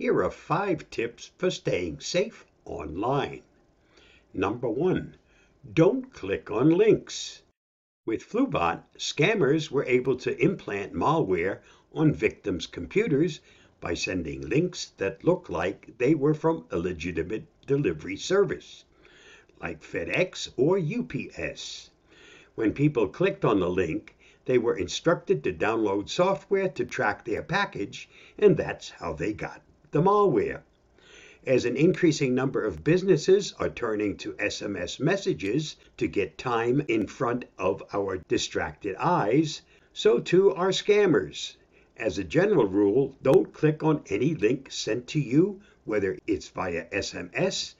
Here 0.00 0.22
are 0.22 0.30
five 0.30 0.88
tips 0.90 1.32
for 1.38 1.50
staying 1.50 1.98
safe 1.98 2.46
online. 2.64 3.42
Number 4.32 4.68
one, 4.68 5.16
don't 5.74 6.12
click 6.12 6.52
on 6.52 6.70
links. 6.70 7.42
With 8.06 8.22
Flubot, 8.22 8.84
scammers 8.96 9.72
were 9.72 9.84
able 9.86 10.14
to 10.18 10.40
implant 10.40 10.92
malware 10.92 11.62
on 11.92 12.12
victims' 12.12 12.68
computers 12.68 13.40
by 13.80 13.94
sending 13.94 14.48
links 14.48 14.92
that 14.98 15.24
looked 15.24 15.50
like 15.50 15.98
they 15.98 16.14
were 16.14 16.32
from 16.34 16.66
a 16.70 16.78
legitimate 16.78 17.48
delivery 17.66 18.16
service, 18.16 18.84
like 19.60 19.82
FedEx 19.82 20.48
or 20.56 20.78
UPS. 20.78 21.90
When 22.54 22.72
people 22.72 23.08
clicked 23.08 23.44
on 23.44 23.58
the 23.58 23.68
link, 23.68 24.16
they 24.44 24.58
were 24.58 24.78
instructed 24.78 25.42
to 25.42 25.52
download 25.52 26.08
software 26.08 26.68
to 26.68 26.84
track 26.84 27.24
their 27.24 27.42
package, 27.42 28.08
and 28.38 28.56
that's 28.56 28.90
how 28.90 29.12
they 29.12 29.32
got 29.32 29.62
the 29.90 30.02
malware. 30.02 30.62
As 31.46 31.64
an 31.64 31.76
increasing 31.76 32.34
number 32.34 32.62
of 32.62 32.84
businesses 32.84 33.54
are 33.58 33.70
turning 33.70 34.16
to 34.18 34.34
SMS 34.34 35.00
messages 35.00 35.76
to 35.96 36.06
get 36.06 36.36
time 36.36 36.82
in 36.88 37.06
front 37.06 37.46
of 37.56 37.82
our 37.94 38.18
distracted 38.28 38.94
eyes, 38.96 39.62
so 39.94 40.18
too 40.18 40.52
are 40.54 40.72
scammers. 40.72 41.56
As 41.96 42.18
a 42.18 42.24
general 42.24 42.66
rule, 42.66 43.16
don't 43.22 43.52
click 43.52 43.82
on 43.82 44.02
any 44.10 44.34
link 44.34 44.70
sent 44.70 45.06
to 45.08 45.20
you, 45.20 45.62
whether 45.84 46.18
it's 46.26 46.48
via 46.48 46.84
SMS, 46.92 47.74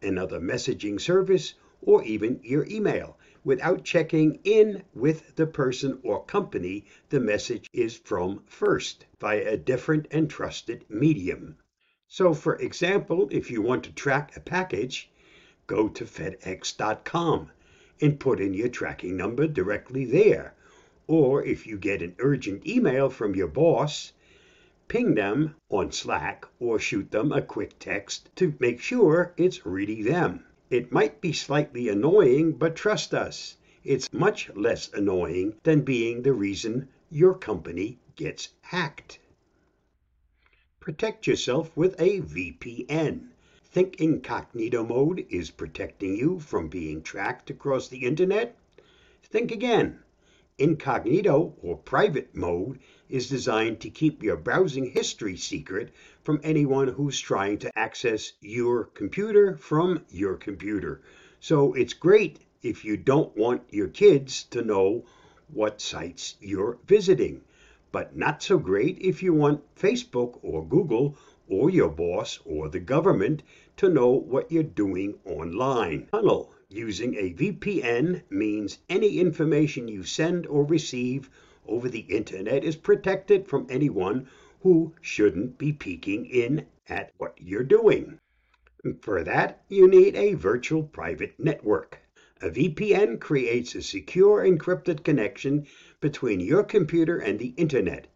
another 0.00 0.40
messaging 0.40 0.98
service, 0.98 1.54
or 1.82 2.02
even 2.04 2.40
your 2.42 2.66
email, 2.66 3.18
without 3.44 3.84
checking 3.84 4.38
in 4.44 4.82
with 4.94 5.34
the 5.36 5.46
person 5.46 5.98
or 6.02 6.24
company 6.24 6.84
the 7.08 7.20
message 7.20 7.68
is 7.72 7.96
from 7.96 8.42
first 8.46 9.06
via 9.18 9.52
a 9.52 9.56
different 9.56 10.06
and 10.10 10.28
trusted 10.28 10.84
medium. 10.88 11.56
So, 12.06 12.34
for 12.34 12.56
example, 12.56 13.28
if 13.30 13.50
you 13.50 13.62
want 13.62 13.84
to 13.84 13.92
track 13.92 14.36
a 14.36 14.40
package, 14.40 15.10
go 15.66 15.88
to 15.88 16.04
FedEx.com 16.04 17.50
and 18.00 18.18
put 18.18 18.40
in 18.40 18.52
your 18.52 18.68
tracking 18.68 19.16
number 19.16 19.46
directly 19.46 20.04
there. 20.04 20.54
Or 21.06 21.44
if 21.44 21.66
you 21.66 21.78
get 21.78 22.02
an 22.02 22.16
urgent 22.18 22.66
email 22.66 23.10
from 23.10 23.34
your 23.34 23.48
boss, 23.48 24.12
ping 24.88 25.14
them 25.14 25.54
on 25.68 25.92
Slack 25.92 26.46
or 26.58 26.80
shoot 26.80 27.12
them 27.12 27.30
a 27.30 27.40
quick 27.40 27.78
text 27.78 28.28
to 28.36 28.54
make 28.58 28.80
sure 28.80 29.32
it's 29.36 29.64
really 29.64 30.02
them. 30.02 30.44
It 30.70 30.92
might 30.92 31.20
be 31.20 31.32
slightly 31.32 31.88
annoying, 31.88 32.52
but 32.52 32.76
trust 32.76 33.12
us, 33.12 33.56
it's 33.82 34.12
much 34.12 34.48
less 34.54 34.88
annoying 34.92 35.54
than 35.64 35.80
being 35.80 36.22
the 36.22 36.32
reason 36.32 36.88
your 37.10 37.34
company 37.34 37.98
gets 38.14 38.50
hacked. 38.60 39.18
Protect 40.78 41.26
yourself 41.26 41.76
with 41.76 42.00
a 42.00 42.20
VPN. 42.20 43.30
Think 43.64 44.00
incognito 44.00 44.84
mode 44.84 45.26
is 45.28 45.50
protecting 45.50 46.16
you 46.16 46.38
from 46.38 46.68
being 46.68 47.02
tracked 47.02 47.50
across 47.50 47.88
the 47.88 48.04
internet? 48.04 48.56
Think 49.24 49.50
again. 49.50 49.98
Incognito 50.60 51.54
or 51.62 51.76
private 51.76 52.36
mode 52.36 52.78
is 53.08 53.28
designed 53.28 53.80
to 53.80 53.90
keep 53.90 54.22
your 54.22 54.36
browsing 54.36 54.90
history 54.90 55.36
secret 55.36 55.90
from 56.22 56.40
anyone 56.44 56.88
who's 56.88 57.18
trying 57.18 57.58
to 57.58 57.78
access 57.78 58.34
your 58.40 58.84
computer 58.84 59.56
from 59.56 60.04
your 60.10 60.36
computer. 60.36 61.00
So 61.40 61.72
it's 61.72 61.94
great 61.94 62.38
if 62.62 62.84
you 62.84 62.96
don't 62.96 63.36
want 63.36 63.62
your 63.70 63.88
kids 63.88 64.44
to 64.50 64.62
know 64.62 65.06
what 65.48 65.80
sites 65.80 66.36
you're 66.40 66.78
visiting 66.86 67.42
but 67.92 68.16
not 68.16 68.40
so 68.40 68.56
great 68.56 68.96
if 69.00 69.20
you 69.20 69.34
want 69.34 69.74
Facebook 69.74 70.38
or 70.42 70.64
Google 70.64 71.16
or 71.48 71.70
your 71.70 71.88
boss 71.88 72.38
or 72.44 72.68
the 72.68 72.78
government 72.78 73.42
to 73.76 73.88
know 73.88 74.10
what 74.10 74.52
you're 74.52 74.62
doing 74.62 75.18
online. 75.24 76.06
Tunnel 76.12 76.52
using 76.70 77.14
a 77.16 77.34
VPN 77.34 78.22
means 78.30 78.78
any 78.88 79.18
information 79.18 79.88
you 79.88 80.04
send 80.04 80.46
or 80.46 80.64
receive 80.64 81.28
over 81.66 81.88
the 81.88 82.00
internet 82.00 82.64
is 82.64 82.76
protected 82.76 83.46
from 83.48 83.66
anyone 83.68 84.28
who 84.60 84.94
shouldn't 85.00 85.58
be 85.58 85.72
peeking 85.72 86.24
in 86.26 86.64
at 86.88 87.12
what 87.18 87.34
you're 87.40 87.64
doing. 87.64 88.18
For 89.02 89.24
that, 89.24 89.62
you 89.68 89.88
need 89.88 90.14
a 90.14 90.34
virtual 90.34 90.84
private 90.84 91.34
network. 91.38 91.98
A 92.40 92.48
VPN 92.48 93.20
creates 93.20 93.74
a 93.74 93.82
secure 93.82 94.42
encrypted 94.42 95.04
connection 95.04 95.66
between 96.00 96.40
your 96.40 96.62
computer 96.62 97.18
and 97.18 97.38
the 97.38 97.52
internet. 97.56 98.06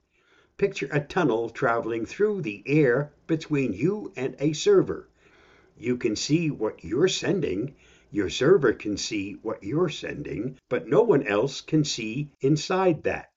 Picture 0.56 0.88
a 0.92 1.00
tunnel 1.00 1.50
traveling 1.50 2.06
through 2.06 2.42
the 2.42 2.62
air 2.66 3.12
between 3.26 3.72
you 3.72 4.12
and 4.16 4.36
a 4.38 4.52
server. 4.52 5.08
You 5.76 5.96
can 5.96 6.16
see 6.16 6.50
what 6.50 6.84
you're 6.84 7.08
sending, 7.08 7.74
your 8.14 8.30
server 8.30 8.72
can 8.72 8.96
see 8.96 9.32
what 9.42 9.62
you're 9.62 9.88
sending, 9.88 10.56
but 10.68 10.88
no 10.88 11.02
one 11.02 11.26
else 11.26 11.60
can 11.60 11.84
see 11.84 12.30
inside 12.40 13.02
that. 13.02 13.30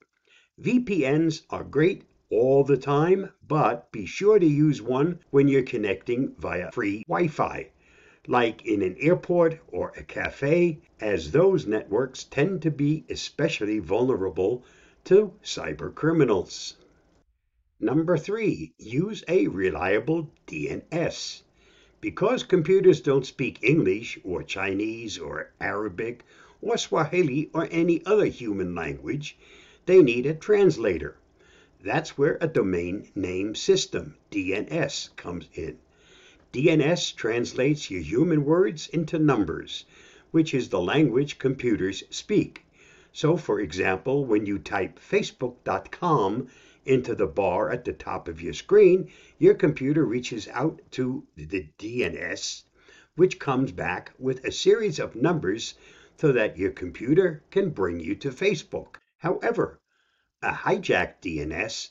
VPNs 0.62 1.42
are 1.50 1.64
great 1.64 2.04
all 2.30 2.64
the 2.64 2.78
time, 2.78 3.30
but 3.46 3.90
be 3.92 4.06
sure 4.06 4.38
to 4.38 4.46
use 4.46 4.80
one 4.80 5.18
when 5.30 5.48
you're 5.48 5.62
connecting 5.62 6.34
via 6.38 6.70
free 6.72 7.02
Wi 7.08 7.28
Fi 7.28 7.70
like 8.28 8.66
in 8.66 8.82
an 8.82 8.94
airport 9.00 9.58
or 9.68 9.90
a 9.96 10.04
cafe, 10.04 10.78
as 11.00 11.30
those 11.32 11.66
networks 11.66 12.24
tend 12.24 12.60
to 12.60 12.70
be 12.70 13.02
especially 13.08 13.78
vulnerable 13.78 14.62
to 15.02 15.32
cyber 15.42 15.92
criminals. 15.94 16.76
Number 17.80 18.18
three, 18.18 18.74
use 18.76 19.24
a 19.28 19.46
reliable 19.46 20.30
DNS. 20.46 21.42
Because 22.00 22.44
computers 22.44 23.00
don't 23.00 23.26
speak 23.26 23.58
English 23.60 24.20
or 24.22 24.44
Chinese 24.44 25.18
or 25.18 25.50
Arabic 25.60 26.24
or 26.62 26.76
Swahili 26.76 27.50
or 27.52 27.66
any 27.72 28.04
other 28.06 28.26
human 28.26 28.72
language, 28.74 29.36
they 29.86 30.00
need 30.00 30.24
a 30.24 30.34
translator. 30.34 31.16
That's 31.82 32.16
where 32.16 32.38
a 32.40 32.46
domain 32.46 33.08
name 33.14 33.54
system, 33.56 34.16
DNS, 34.30 35.16
comes 35.16 35.48
in. 35.54 35.78
DNS 36.52 37.16
translates 37.16 37.90
your 37.90 38.02
human 38.02 38.44
words 38.44 38.88
into 38.88 39.18
numbers, 39.18 39.84
which 40.30 40.54
is 40.54 40.68
the 40.68 40.80
language 40.80 41.38
computers 41.38 42.04
speak. 42.10 42.64
So, 43.12 43.36
for 43.36 43.58
example, 43.58 44.24
when 44.24 44.46
you 44.46 44.58
type 44.58 45.00
facebook.com 45.00 46.48
into 46.88 47.14
the 47.14 47.26
bar 47.26 47.70
at 47.70 47.84
the 47.84 47.92
top 47.92 48.28
of 48.28 48.40
your 48.40 48.54
screen, 48.54 49.10
your 49.38 49.54
computer 49.54 50.04
reaches 50.04 50.48
out 50.48 50.80
to 50.90 51.22
the 51.36 51.68
DNS, 51.78 52.62
which 53.14 53.38
comes 53.38 53.70
back 53.72 54.12
with 54.18 54.42
a 54.44 54.50
series 54.50 54.98
of 54.98 55.14
numbers 55.14 55.74
so 56.16 56.32
that 56.32 56.56
your 56.56 56.70
computer 56.70 57.44
can 57.50 57.68
bring 57.68 58.00
you 58.00 58.14
to 58.14 58.30
Facebook. 58.30 58.96
However, 59.18 59.78
a 60.42 60.50
hijacked 60.50 61.20
DNS 61.20 61.90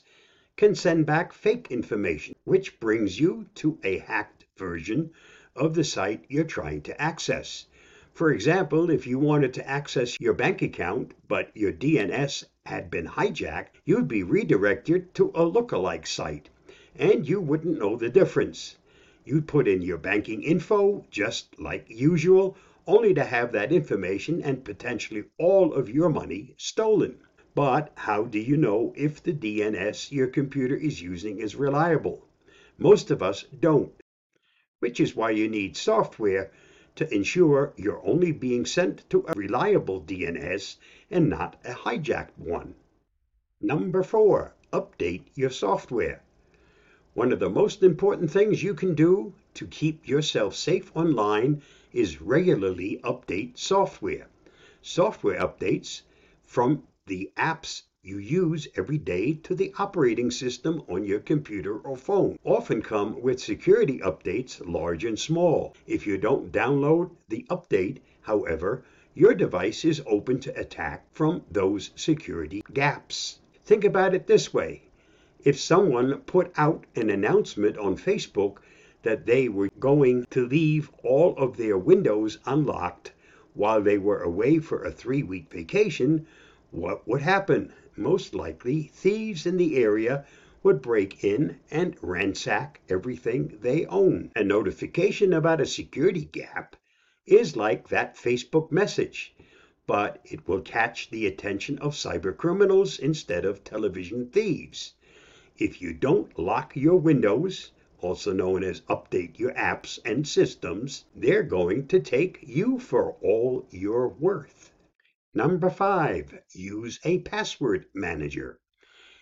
can 0.56 0.74
send 0.74 1.06
back 1.06 1.32
fake 1.32 1.68
information, 1.70 2.34
which 2.42 2.80
brings 2.80 3.20
you 3.20 3.46
to 3.54 3.78
a 3.84 3.98
hacked 3.98 4.46
version 4.56 5.12
of 5.54 5.74
the 5.74 5.84
site 5.84 6.24
you're 6.28 6.42
trying 6.42 6.82
to 6.82 7.00
access. 7.00 7.66
For 8.18 8.32
example, 8.32 8.90
if 8.90 9.06
you 9.06 9.16
wanted 9.16 9.54
to 9.54 9.68
access 9.68 10.20
your 10.20 10.34
bank 10.34 10.60
account, 10.60 11.14
but 11.28 11.56
your 11.56 11.72
DNS 11.72 12.46
had 12.66 12.90
been 12.90 13.06
hijacked, 13.06 13.76
you'd 13.84 14.08
be 14.08 14.24
redirected 14.24 15.14
to 15.14 15.28
a 15.36 15.48
lookalike 15.48 16.04
site, 16.04 16.48
and 16.96 17.28
you 17.28 17.40
wouldn't 17.40 17.78
know 17.78 17.94
the 17.94 18.08
difference. 18.08 18.76
You'd 19.24 19.46
put 19.46 19.68
in 19.68 19.82
your 19.82 19.98
banking 19.98 20.42
info 20.42 21.06
just 21.12 21.60
like 21.60 21.88
usual, 21.88 22.56
only 22.88 23.14
to 23.14 23.22
have 23.22 23.52
that 23.52 23.70
information 23.70 24.42
and 24.42 24.64
potentially 24.64 25.22
all 25.38 25.72
of 25.72 25.88
your 25.88 26.08
money 26.08 26.56
stolen. 26.56 27.20
But 27.54 27.92
how 27.94 28.24
do 28.24 28.40
you 28.40 28.56
know 28.56 28.92
if 28.96 29.22
the 29.22 29.32
DNS 29.32 30.10
your 30.10 30.26
computer 30.26 30.74
is 30.74 31.00
using 31.00 31.38
is 31.38 31.54
reliable? 31.54 32.26
Most 32.78 33.12
of 33.12 33.22
us 33.22 33.44
don't 33.44 33.92
which 34.80 35.00
is 35.00 35.16
why 35.16 35.30
you 35.30 35.48
need 35.48 35.76
software 35.76 36.52
to 36.98 37.14
ensure 37.14 37.72
you're 37.76 38.04
only 38.04 38.32
being 38.32 38.66
sent 38.66 39.08
to 39.08 39.24
a 39.28 39.32
reliable 39.34 40.02
DNS 40.02 40.76
and 41.10 41.30
not 41.30 41.56
a 41.64 41.72
hijacked 41.72 42.36
one. 42.36 42.74
Number 43.60 44.02
four, 44.02 44.54
update 44.72 45.22
your 45.34 45.50
software. 45.50 46.22
One 47.14 47.32
of 47.32 47.38
the 47.38 47.50
most 47.50 47.84
important 47.84 48.32
things 48.32 48.62
you 48.62 48.74
can 48.74 48.94
do 48.94 49.32
to 49.54 49.66
keep 49.66 50.08
yourself 50.08 50.56
safe 50.56 50.90
online 50.96 51.62
is 51.92 52.20
regularly 52.20 53.00
update 53.04 53.56
software. 53.56 54.26
Software 54.82 55.38
updates 55.38 56.02
from 56.44 56.82
the 57.06 57.30
apps 57.36 57.82
you 58.08 58.16
use 58.16 58.66
every 58.74 58.96
day 58.96 59.34
to 59.34 59.54
the 59.54 59.70
operating 59.78 60.30
system 60.30 60.82
on 60.88 61.04
your 61.04 61.20
computer 61.20 61.76
or 61.76 61.94
phone. 61.94 62.38
Often 62.42 62.80
come 62.80 63.20
with 63.20 63.38
security 63.38 63.98
updates, 63.98 64.62
large 64.64 65.04
and 65.04 65.18
small. 65.18 65.76
If 65.86 66.06
you 66.06 66.16
don't 66.16 66.50
download 66.50 67.10
the 67.28 67.44
update, 67.50 67.98
however, 68.22 68.82
your 69.14 69.34
device 69.34 69.84
is 69.84 70.02
open 70.06 70.40
to 70.40 70.58
attack 70.58 71.04
from 71.12 71.42
those 71.50 71.90
security 71.96 72.64
gaps. 72.72 73.40
Think 73.66 73.84
about 73.84 74.14
it 74.14 74.26
this 74.26 74.54
way 74.54 74.84
If 75.44 75.60
someone 75.60 76.20
put 76.20 76.50
out 76.56 76.86
an 76.96 77.10
announcement 77.10 77.76
on 77.76 77.98
Facebook 77.98 78.56
that 79.02 79.26
they 79.26 79.50
were 79.50 79.68
going 79.78 80.24
to 80.30 80.46
leave 80.46 80.90
all 81.02 81.36
of 81.36 81.58
their 81.58 81.76
windows 81.76 82.38
unlocked 82.46 83.12
while 83.52 83.82
they 83.82 83.98
were 83.98 84.22
away 84.22 84.60
for 84.60 84.82
a 84.82 84.90
three 84.90 85.22
week 85.22 85.52
vacation, 85.52 86.26
what 86.70 87.06
would 87.06 87.20
happen? 87.20 87.72
Most 88.00 88.32
likely, 88.32 88.92
thieves 88.94 89.44
in 89.44 89.56
the 89.56 89.76
area 89.76 90.24
would 90.62 90.80
break 90.80 91.24
in 91.24 91.58
and 91.68 91.96
ransack 92.00 92.80
everything 92.88 93.58
they 93.60 93.86
own. 93.86 94.30
A 94.36 94.44
notification 94.44 95.32
about 95.32 95.60
a 95.60 95.66
security 95.66 96.24
gap 96.30 96.76
is 97.26 97.56
like 97.56 97.88
that 97.88 98.16
Facebook 98.16 98.70
message, 98.70 99.34
but 99.88 100.20
it 100.24 100.46
will 100.46 100.60
catch 100.60 101.10
the 101.10 101.26
attention 101.26 101.76
of 101.80 101.94
cyber 101.94 102.36
criminals 102.36 103.00
instead 103.00 103.44
of 103.44 103.64
television 103.64 104.28
thieves. 104.30 104.94
If 105.56 105.82
you 105.82 105.92
don't 105.92 106.38
lock 106.38 106.76
your 106.76 106.96
windows, 107.00 107.72
also 107.98 108.32
known 108.32 108.62
as 108.62 108.82
update 108.82 109.40
your 109.40 109.54
apps 109.54 109.98
and 110.04 110.24
systems, 110.24 111.04
they're 111.16 111.42
going 111.42 111.88
to 111.88 111.98
take 111.98 112.38
you 112.42 112.78
for 112.78 113.16
all 113.20 113.66
you're 113.70 114.06
worth. 114.06 114.72
Number 115.34 115.68
five, 115.68 116.40
use 116.54 116.98
a 117.04 117.18
password 117.18 117.84
manager. 117.92 118.58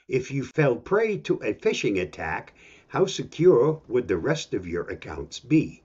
If 0.07 0.31
you 0.31 0.45
fell 0.45 0.77
prey 0.77 1.19
to 1.19 1.35
a 1.39 1.53
phishing 1.53 2.01
attack, 2.01 2.55
how 2.87 3.07
secure 3.07 3.83
would 3.89 4.07
the 4.07 4.17
rest 4.17 4.55
of 4.55 4.69
your 4.69 4.85
accounts 4.85 5.41
be? 5.41 5.83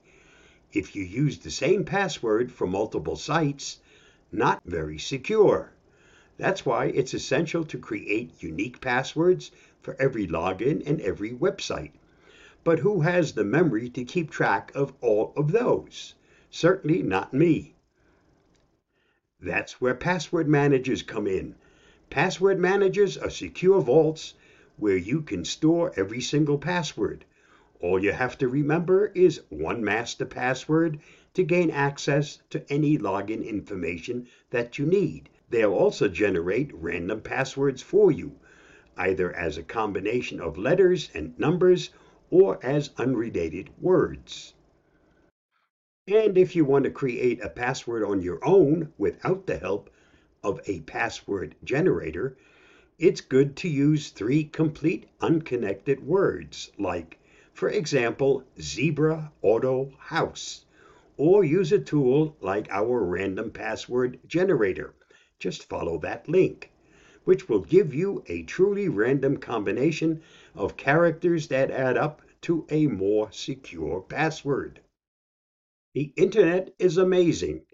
If 0.72 0.94
you 0.94 1.02
use 1.02 1.38
the 1.38 1.50
same 1.50 1.84
password 1.84 2.52
for 2.52 2.68
multiple 2.68 3.16
sites, 3.16 3.80
not 4.30 4.62
very 4.64 4.96
secure. 4.96 5.72
That's 6.36 6.64
why 6.64 6.86
it's 6.86 7.14
essential 7.14 7.64
to 7.64 7.76
create 7.76 8.40
unique 8.40 8.80
passwords 8.80 9.50
for 9.82 10.00
every 10.00 10.28
login 10.28 10.84
and 10.86 11.00
every 11.00 11.32
website. 11.32 11.92
But 12.62 12.78
who 12.78 13.00
has 13.00 13.32
the 13.32 13.44
memory 13.44 13.90
to 13.90 14.04
keep 14.04 14.30
track 14.30 14.70
of 14.76 14.94
all 15.00 15.32
of 15.36 15.50
those? 15.50 16.14
Certainly 16.48 17.02
not 17.02 17.34
me. 17.34 17.74
That's 19.44 19.80
where 19.80 19.94
password 19.96 20.46
managers 20.46 21.02
come 21.02 21.26
in. 21.26 21.56
Password 22.10 22.60
managers 22.60 23.18
are 23.18 23.28
secure 23.28 23.80
vaults 23.80 24.34
where 24.76 24.96
you 24.96 25.20
can 25.20 25.44
store 25.44 25.92
every 25.96 26.20
single 26.20 26.58
password. 26.58 27.24
All 27.80 28.00
you 28.00 28.12
have 28.12 28.38
to 28.38 28.46
remember 28.46 29.10
is 29.16 29.40
one 29.48 29.82
master 29.82 30.24
password 30.24 31.00
to 31.34 31.42
gain 31.42 31.70
access 31.70 32.38
to 32.50 32.64
any 32.72 32.96
login 32.96 33.44
information 33.44 34.28
that 34.50 34.78
you 34.78 34.86
need. 34.86 35.28
They'll 35.50 35.74
also 35.74 36.06
generate 36.06 36.70
random 36.72 37.20
passwords 37.20 37.82
for 37.82 38.12
you, 38.12 38.38
either 38.96 39.32
as 39.32 39.58
a 39.58 39.64
combination 39.64 40.40
of 40.40 40.56
letters 40.56 41.10
and 41.14 41.36
numbers 41.36 41.90
or 42.30 42.64
as 42.64 42.90
unrelated 42.96 43.70
words. 43.80 44.54
And 46.08 46.36
if 46.36 46.56
you 46.56 46.64
want 46.64 46.84
to 46.84 46.90
create 46.90 47.40
a 47.40 47.48
password 47.48 48.02
on 48.02 48.20
your 48.22 48.44
own 48.44 48.92
without 48.98 49.46
the 49.46 49.58
help 49.58 49.88
of 50.42 50.60
a 50.66 50.80
password 50.80 51.54
generator, 51.62 52.36
it's 52.98 53.20
good 53.20 53.54
to 53.58 53.68
use 53.68 54.10
three 54.10 54.42
complete 54.42 55.08
unconnected 55.20 56.04
words 56.04 56.72
like, 56.76 57.20
for 57.54 57.68
example, 57.68 58.42
zebra 58.60 59.30
auto 59.42 59.92
house, 59.98 60.64
or 61.16 61.44
use 61.44 61.70
a 61.70 61.78
tool 61.78 62.36
like 62.40 62.68
our 62.70 63.04
random 63.04 63.52
password 63.52 64.18
generator. 64.26 64.94
Just 65.38 65.68
follow 65.68 65.98
that 65.98 66.28
link 66.28 66.72
which 67.24 67.48
will 67.48 67.60
give 67.60 67.94
you 67.94 68.24
a 68.26 68.42
truly 68.42 68.88
random 68.88 69.36
combination 69.36 70.20
of 70.56 70.76
characters 70.76 71.46
that 71.46 71.70
add 71.70 71.96
up 71.96 72.22
to 72.40 72.66
a 72.70 72.88
more 72.88 73.30
secure 73.30 74.00
password. 74.00 74.80
The 75.94 76.12
internet 76.16 76.74
is 76.78 76.96
amazing, 76.96 77.66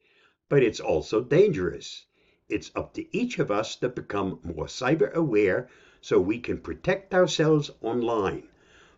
but 0.49 0.63
it's 0.63 0.81
also 0.81 1.23
dangerous. 1.23 2.07
It's 2.49 2.71
up 2.75 2.93
to 2.95 3.17
each 3.17 3.39
of 3.39 3.51
us 3.51 3.77
to 3.77 3.89
become 3.89 4.41
more 4.43 4.67
cyber 4.67 5.13
aware 5.13 5.69
so 6.01 6.21
we 6.21 6.39
can 6.39 6.59
protect 6.59 7.15
ourselves 7.15 7.71
online. 7.81 8.49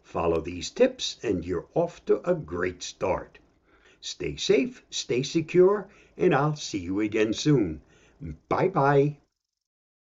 Follow 0.02 0.40
these 0.40 0.70
tips 0.70 1.18
and 1.22 1.44
you're 1.44 1.68
off 1.74 2.04
to 2.06 2.20
a 2.28 2.34
great 2.34 2.82
start. 2.82 3.38
Stay 4.00 4.36
safe, 4.36 4.84
stay 4.90 5.22
secure, 5.22 5.88
and 6.16 6.34
I'll 6.34 6.56
see 6.56 6.78
you 6.78 7.00
again 7.00 7.32
soon. 7.34 7.82
Bye 8.48 8.68
bye. 8.68 9.18